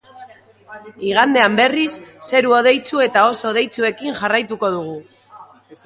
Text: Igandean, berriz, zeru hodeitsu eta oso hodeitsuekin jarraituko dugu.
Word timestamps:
Igandean, 1.09 1.59
berriz, 1.59 1.91
zeru 2.29 2.57
hodeitsu 2.61 3.05
eta 3.09 3.29
oso 3.35 3.49
hodeitsuekin 3.53 4.19
jarraituko 4.23 4.77
dugu. 4.79 4.99